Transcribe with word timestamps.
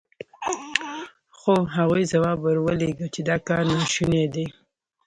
خو 1.37 1.53
هغوی 1.75 2.03
ځواب 2.11 2.37
ور 2.41 2.57
ولېږه 2.65 3.07
چې 3.13 3.21
دا 3.29 3.37
کار 3.47 3.63
ناشونی 3.75 4.25
دی. 4.33 4.45